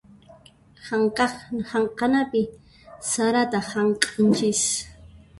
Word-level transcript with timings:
Hamk'anapi 1.69 2.41
sarata 3.09 3.59
hamk'anchis. 3.69 4.63